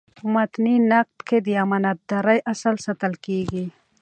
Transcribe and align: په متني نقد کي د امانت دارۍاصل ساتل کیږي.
په 0.15 0.23
متني 0.33 0.75
نقد 0.91 1.17
کي 1.27 1.37
د 1.45 1.47
امانت 1.63 1.97
دارۍاصل 2.09 2.75
ساتل 2.85 3.13
کیږي. 3.25 3.65